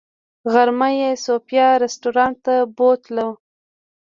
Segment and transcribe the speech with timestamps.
[0.51, 3.29] غرمه یې صوفیا رسټورانټ ته بوتلو.